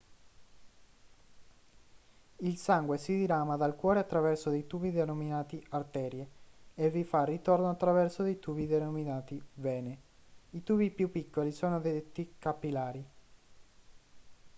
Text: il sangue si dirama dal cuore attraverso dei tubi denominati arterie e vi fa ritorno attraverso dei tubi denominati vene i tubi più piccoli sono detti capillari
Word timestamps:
il 2.37 2.57
sangue 2.57 2.97
si 2.97 3.15
dirama 3.15 3.55
dal 3.55 3.75
cuore 3.75 3.99
attraverso 3.99 4.49
dei 4.49 4.65
tubi 4.65 4.89
denominati 4.91 5.63
arterie 5.69 6.27
e 6.73 6.89
vi 6.89 7.03
fa 7.03 7.23
ritorno 7.23 7.69
attraverso 7.69 8.23
dei 8.23 8.39
tubi 8.39 8.65
denominati 8.65 9.39
vene 9.57 9.95
i 10.53 10.63
tubi 10.63 10.89
più 10.89 11.11
piccoli 11.11 11.51
sono 11.51 11.79
detti 11.79 12.33
capillari 12.39 13.05